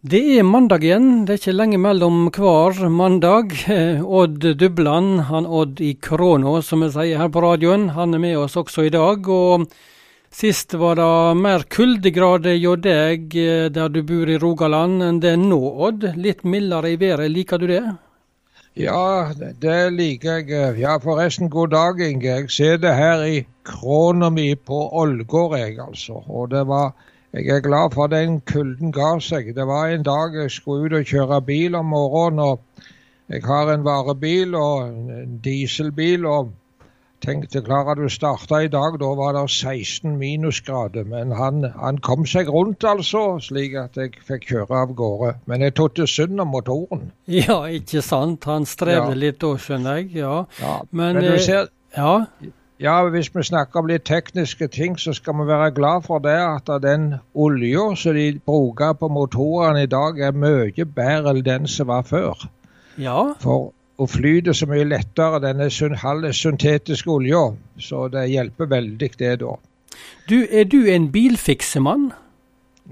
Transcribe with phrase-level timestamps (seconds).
[0.00, 1.26] Det er mandag igjen.
[1.28, 3.50] Det er ikke lenge mellom hver mandag.
[4.00, 8.38] Odd Dubland, han Odd i Krono, som vi sier her på radioen, han er med
[8.40, 9.28] oss også i dag.
[9.28, 9.66] Og
[10.32, 11.10] sist var det
[11.42, 16.08] mer kuldegrader hjå deg eh, der du bor i Rogaland enn det er nå, Odd.
[16.16, 17.28] Litt mildere i været.
[17.36, 17.84] Liker du det?
[18.80, 20.80] Ja, det liker jeg.
[20.80, 22.24] Ja, forresten, god dag, Inge.
[22.24, 26.24] Jeg sitter her i krona mi på Ålgård, jeg, altså.
[26.24, 26.94] Og det var
[27.32, 29.52] jeg er glad for den kulden ga seg.
[29.54, 32.40] Det var en dag jeg skulle ut og kjøre bil om morgenen.
[32.40, 32.60] og
[33.28, 36.26] Jeg har en varebil og en dieselbil.
[36.26, 36.50] og
[37.20, 38.98] tenkte klarer du starta i dag?
[39.00, 41.04] Da var det 16 minusgrader.
[41.04, 45.34] Men han, han, kom seg rundt, altså, slik at jeg fikk kjøre av gårde.
[45.46, 47.10] Men jeg tok det synd om motoren.
[47.30, 48.44] Ja, ikke sant.
[48.50, 49.20] Han strevde ja.
[49.26, 50.16] litt da, skjønner jeg.
[50.24, 50.44] Ja.
[50.60, 50.78] ja.
[50.90, 52.14] Men, men, du eh, ser, ja.
[52.80, 56.38] Ja, hvis vi snakker om litt tekniske ting, så skal vi være glad for det
[56.40, 61.68] at den olja som de bruker på motorene i dag, er mye bedre enn den
[61.68, 62.46] som var før.
[62.96, 63.34] Ja.
[63.42, 65.68] For å flyte så mye lettere denne
[66.00, 69.52] halve syntetiske olja, så det hjelper veldig, det da.
[70.30, 72.10] Du, er du en bilfiksemann?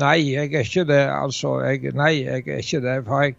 [0.00, 1.02] Nei, jeg er ikke det.
[1.12, 2.96] Altså, jeg, nei, jeg er ikke det.
[3.04, 3.36] For jeg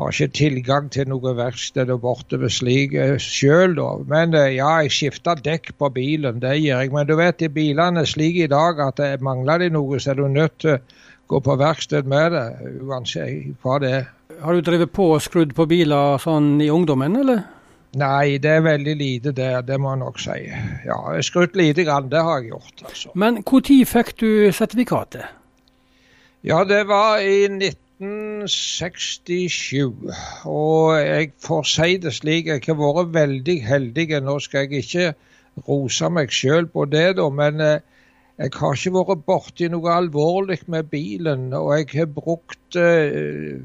[0.00, 3.88] har ikke tilgang til noe verksted og ved slik eh, sjøl, da.
[4.10, 6.92] Men eh, ja, jeg skifter dekk på bilen, det gjør jeg.
[6.94, 10.12] Men du vet, de bilene er slik i dag at det mangler de noe, så
[10.12, 10.80] er du nødt til å
[11.30, 12.46] gå på verksted med det,
[12.82, 14.10] uansett hva det er.
[14.40, 17.42] Har du drevet på og skrudd på biler sånn i ungdommen, eller?
[18.00, 20.38] Nei, det er veldig lite der, det må jeg nok si.
[20.46, 22.84] Ja, jeg har skrudd lite grann, det har jeg gjort.
[22.86, 23.12] altså.
[23.18, 25.26] Men når fikk du sertifikatet?
[26.46, 29.92] Ja, det var i 19 1967.
[30.48, 34.06] Og jeg får si det slik, jeg har vært veldig heldig.
[34.24, 35.14] Nå skal jeg ikke
[35.66, 37.82] rose meg sjøl på det, da, men eh,
[38.40, 41.52] jeg har ikke vært borti noe alvorlig med bilen.
[41.52, 43.60] Og jeg har brukt uh,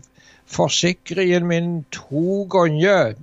[0.52, 3.16] forsikringen min to ganger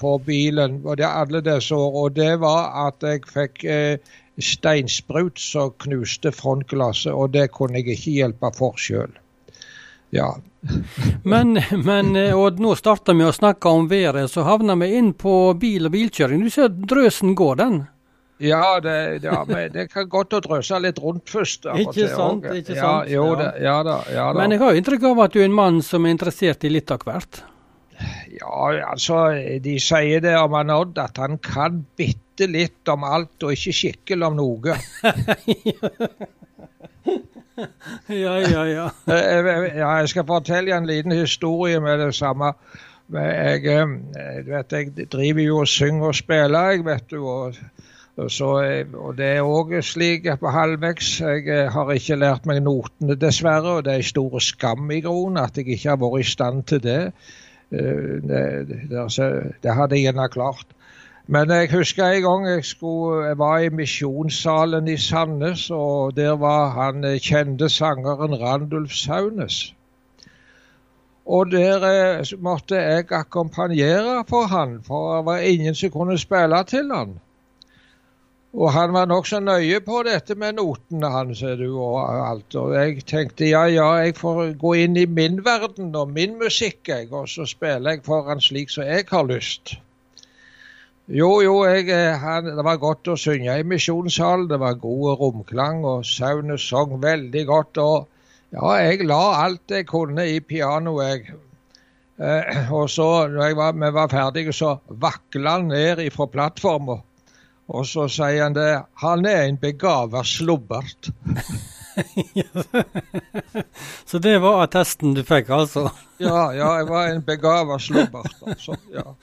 [0.00, 3.96] på bilen og det alle disse år, og det var at jeg fikk uh,
[4.40, 9.12] steinsprut som knuste frontglasset, og det kunne jeg ikke hjelpe for sjøl.
[10.10, 10.34] Ja.
[11.24, 15.14] men, men eh, og nå starter vi å snakke om været, så havner vi inn
[15.16, 16.44] på bil og bilkjøring.
[16.44, 17.80] Du ser drøsen går, den?
[18.40, 21.66] Ja, det, ja, det kan godt å drøse litt rundt først.
[21.76, 22.46] Ikke sant?
[22.48, 23.10] ikke sant?
[23.10, 24.40] Ja, jo, det, ja, da, ja, da.
[24.40, 26.72] Men jeg har jo inntrykk av at du er en mann som er interessert i
[26.72, 27.42] litt av hvert?
[28.32, 29.26] Ja, altså,
[29.60, 33.76] de sier det om han Odd at han kan bitte litt om alt og ikke
[33.76, 34.78] skikkelig om noe.
[38.24, 39.90] ja, ja, ja.
[40.00, 42.52] Jeg skal fortelle en liten historie med det samme.
[43.12, 47.26] Jeg, eh, vet, jeg driver jo og synger og spiller, jeg, vet du.
[47.26, 47.54] Og,
[48.30, 48.50] så,
[48.94, 51.12] og det er òg slik på halvveis.
[51.20, 53.78] Jeg eh, har ikke lært meg notene, dessverre.
[53.78, 56.66] Og det er en stor skam i grunnen at jeg ikke har vært i stand
[56.70, 57.00] til det.
[57.72, 58.44] Eh, det,
[58.90, 59.08] det,
[59.62, 60.76] det hadde jeg gjerne klart.
[61.26, 66.32] Men jeg husker en gang jeg, skulle, jeg var i Misjonssalen i Sandnes, og der
[66.36, 69.74] var han eh, kjente sangeren Randulf Saunes.
[71.26, 76.64] Og der eh, måtte jeg akkompagnere for han, for det var ingen som kunne spille
[76.64, 77.18] til han.
[78.52, 82.54] Og han var nokså nøye på dette med notene hans og alt.
[82.54, 86.88] Og jeg tenkte ja, ja, jeg får gå inn i min verden og min musikk,
[86.88, 89.76] jeg, og så spiller jeg for han slik som jeg har lyst.
[91.10, 94.46] Jo, jo, jeg, eh, han, det var godt å synge i misjonssalen.
[94.50, 97.80] Det var god romklang, og Saune sang veldig godt.
[97.82, 98.06] Og
[98.54, 101.40] ja, jeg la alt jeg kunne i pianoet, jeg.
[102.22, 107.00] Eh, og så, når var, vi var ferdige, så vakla han ned fra plattforma.
[107.74, 108.70] Og så sier han det.
[109.02, 111.10] Han er en begava slubbert.
[114.10, 115.88] så det var attesten du fikk, altså?
[116.22, 118.78] ja, ja, jeg var en begava slåbart, altså.
[118.94, 119.06] Ja.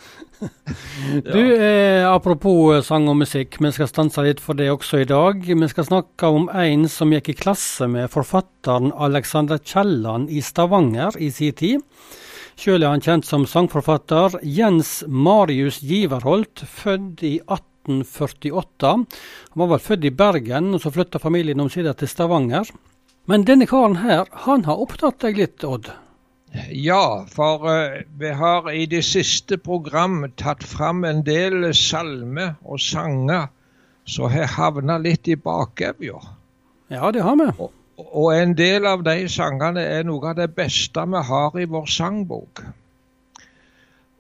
[1.25, 5.41] Du, eh, Apropos sang og musikk, vi skal stanse litt for det også i dag.
[5.41, 11.17] Vi skal snakke om en som gikk i klasse med forfatteren Alexander Kielland i Stavanger
[11.17, 11.81] i sin tid.
[12.57, 14.39] Sjøl er han kjent som sangforfatter.
[14.41, 18.91] Jens Marius Giverholt, født i 18 1948.
[19.53, 22.69] Han var vel født i Bergen, og så flytta familien omsider til Stavanger.
[23.27, 25.89] Men denne karen her, han har opptatt deg litt, Odd?
[26.71, 32.79] Ja, for uh, vi har i det siste program tatt fram en del salmer og
[32.79, 33.49] sanger
[34.07, 36.21] som har havna litt i bakevja.
[36.87, 37.49] Ja, det har vi.
[37.59, 37.73] Og,
[38.07, 41.89] og en del av de sangene er noe av det beste vi har i vår
[41.91, 42.63] sangbok.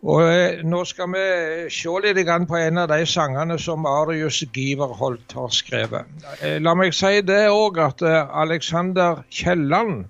[0.07, 1.23] Og eh, Nå skal vi
[1.73, 6.07] se litt på en av de sangene som Arius Giverholt har skrevet.
[6.39, 10.05] Eh, la meg si det òg, at eh, Alexander Kielland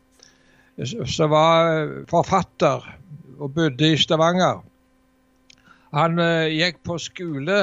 [0.78, 2.84] som var forfatter
[3.42, 4.60] og bodde i Stavanger.
[5.98, 6.20] Han
[6.54, 7.56] gikk på skole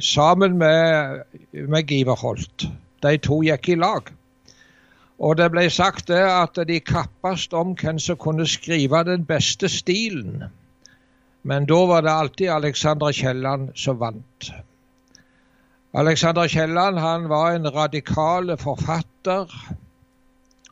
[0.00, 2.64] sammen med, med Giverholt.
[3.04, 4.08] De to gikk i lag.
[5.20, 9.68] Og det ble sagt det at de kappes om hvem som kunne skrive den beste
[9.68, 10.46] stilen.
[11.42, 14.50] Men da var det alltid Alexander Kielland som vant.
[15.92, 19.52] Alexander Kielland han var en radikal forfatter.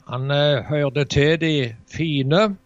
[0.06, 2.56] Han eh, hørte til de fine.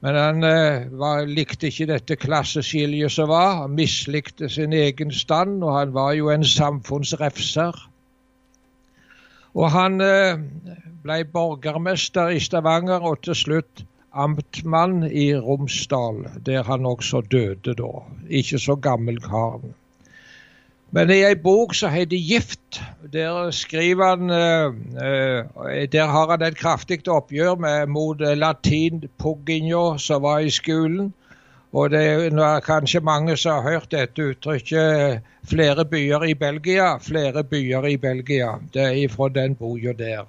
[0.00, 3.62] Men han eh, var, likte ikke dette klasseskiljet som var.
[3.62, 7.78] Han mislikte sin egen stand, og han var jo en samfunnsrefser.
[9.56, 10.38] Og han eh,
[11.02, 13.84] ble borgermester i Stavanger og til slutt
[14.16, 17.90] amtmann i Romsdal, der han også døde da.
[18.28, 19.74] Ikke så gammel karen.
[20.94, 22.80] Men i ei bok som heter 'Gift',
[23.12, 30.38] der skriver han uh, Der har han et kraftig oppgjør med, mot latin-pugginja som var
[30.38, 31.12] i skolen.
[31.72, 36.98] Og det er kanskje mange som har hørt dette uttrykket 'flere byer i Belgia'.
[37.02, 38.58] Flere byer i Belgia.
[38.74, 40.24] Det er ifra den boka der.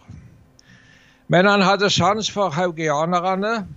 [1.28, 3.68] Men han hadde sans for haugianerne.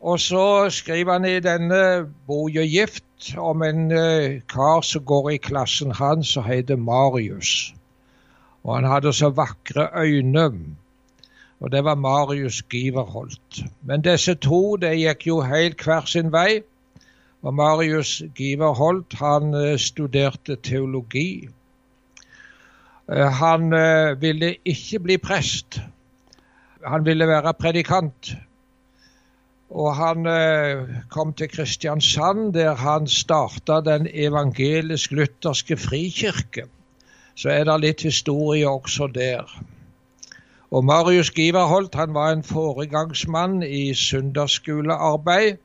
[0.00, 5.36] Og så skriver han i denne boka 'Gift' om en uh, kar som går i
[5.36, 7.74] klassen hans som heter Marius.
[8.64, 10.52] Og han hadde så vakre øyne.
[11.60, 13.64] Og det var Marius Giverholt.
[13.82, 16.62] Men disse to det gikk jo helt hver sin vei.
[17.42, 21.48] Og Marius Giverholt han uh, studerte teologi.
[23.08, 23.70] Uh, han
[24.20, 25.80] ville ikke bli prest.
[26.86, 28.36] Han ville være predikant.
[29.70, 36.68] Og han eh, kom til Kristiansand, der han starta den evangelisk-lutherske frikirke.
[37.34, 39.50] Så er det litt historie også der.
[40.70, 45.58] Og Marius Giverholt han var en foregangsmann i søndagsskolearbeid.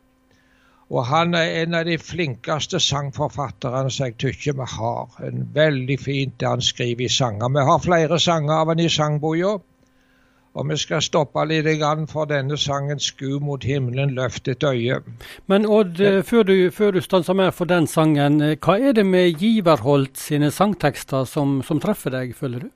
[0.89, 5.13] Og han er en av de flinkeste sangforfatterne som jeg tykker vi har.
[5.23, 7.49] En veldig fint det han skriver i sanger.
[7.49, 9.59] Vi har flere sanger av han i sangboka.
[10.53, 11.67] Og vi skal stoppe litt
[12.11, 15.01] for denne sangen 'Sku mot himmelen, løft et øye'.
[15.47, 19.39] Men Odd, før du, før du stanser mer for den sangen, hva er det med
[19.39, 22.69] Giverholt sine sangtekster som, som treffer deg, føler du?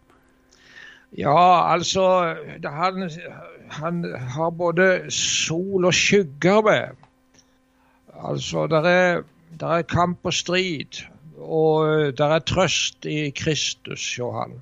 [1.18, 3.10] Ja, altså han,
[3.70, 6.96] han, har både sol og skygger med.
[8.24, 9.24] Altså, det er,
[9.62, 11.04] er, kamp og strid.
[11.38, 11.88] Og
[12.18, 14.60] det er trøst i Kristus hos han.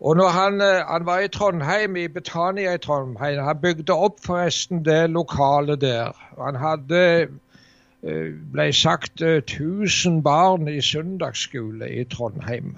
[0.00, 4.20] Og når han, eh, han, var i Trondheim, i Betania i Trondheim, han bygde opp
[4.24, 6.12] forresten det lokalet der.
[6.38, 7.00] Han hadde
[8.02, 12.76] eh, ble sagt 1000 barn i søndagsskole i Trondheim.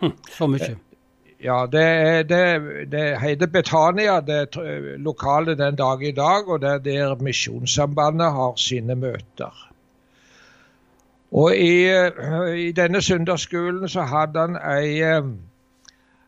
[0.00, 0.76] Hm, så mye.
[1.40, 4.56] Ja, det, det, det heter Betania, det
[5.00, 9.66] lokalet den dag i dag, og det er der Misjonssambandet har sine møter.
[11.32, 15.00] Og i, eh, i denne søndagsskolen så hadde han ei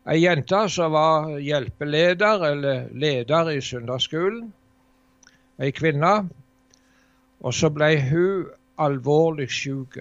[0.03, 4.49] Ei jente som var hjelpeleder, eller leder i søndagsskolen.
[5.59, 6.13] Ei kvinne.
[7.43, 9.97] Og så ble hun alvorlig syk.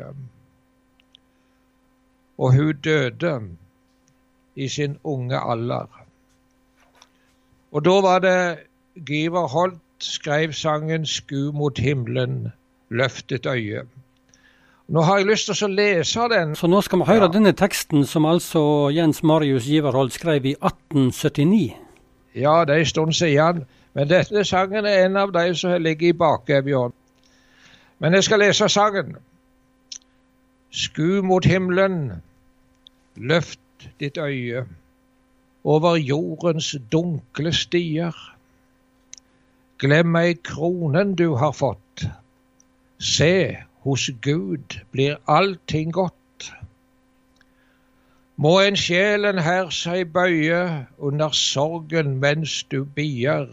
[2.38, 3.34] Og hun døde
[4.56, 5.86] i sin unge alder.
[7.72, 8.66] Og da var det
[9.06, 12.52] Giver Holt skrev sangen 'Sku mot himmelen,
[12.90, 13.86] løft et øye'.
[14.88, 16.56] Nå har jeg lyst til å lese den.
[16.58, 17.32] Så nå skal vi høre ja.
[17.32, 21.76] denne teksten som altså Jens Marius Giverhold skrev i 1879?
[22.34, 23.64] Ja, det er en stund siden.
[23.94, 26.94] Men denne sangen er en av de som ligger i bakevjen.
[28.02, 29.16] Men jeg skal lese sangen.
[30.72, 32.22] Sku mot himmelen,
[33.16, 33.60] løft
[34.00, 34.64] ditt øye
[35.64, 38.16] over jordens dunkle stier.
[39.78, 42.06] Glem ei kronen du har fått.
[42.98, 46.52] Se hos Gud blir allting godt.
[48.36, 50.62] Må en sjelen her seg bøye
[50.98, 53.48] under sorgen mens du bier.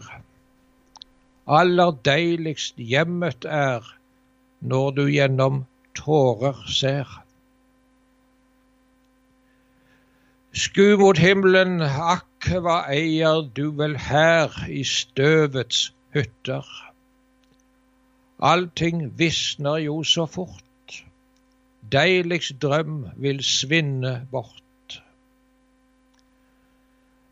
[1.46, 3.86] Aller deiligst hjemmet er
[4.60, 5.64] når du gjennom
[5.98, 7.10] tårer ser.
[10.52, 16.66] Sku mot himmelen, akk hva eier du vel her i støvets hytter.
[18.40, 21.04] Allting visner jo så fort.
[21.92, 25.02] Deiligst drøm vil svinne bort.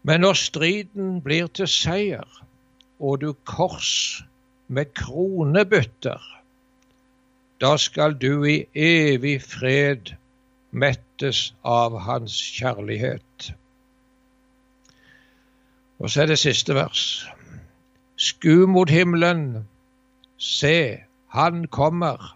[0.02, 2.28] Men når striden blir til seier,
[3.00, 4.22] og du kors
[4.68, 6.20] med krone bytter,
[7.60, 10.12] da skal du i evig fred
[10.70, 13.50] mettes av hans kjærlighet.
[15.98, 17.26] Og så er det siste vers.
[18.18, 19.64] Sku mot himmelen,
[20.38, 21.04] se,
[21.34, 22.34] han kommer.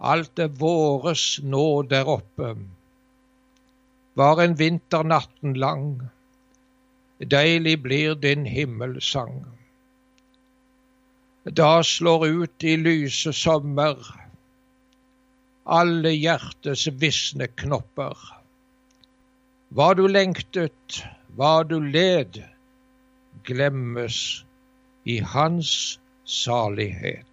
[0.00, 2.56] Alt er våres nå der oppe.
[4.18, 5.86] Var en vinternatten lang,
[7.22, 9.44] deilig blir din himmelsang.
[11.44, 13.96] Da slår ut i lyse sommer
[15.64, 18.16] alle hjertes visne knopper.
[19.72, 21.02] Hva du lengtet,
[21.36, 22.42] hva du led,
[23.46, 24.44] glemmes
[25.04, 27.26] i hans salighet.